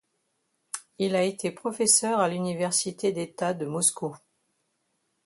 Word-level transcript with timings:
Il 0.97 1.15
a 1.15 1.21
été 1.23 1.51
professeur 1.51 2.21
à 2.21 2.27
l'université 2.27 3.11
d'État 3.11 3.53
de 3.53 3.67
Moscou. 3.67 4.15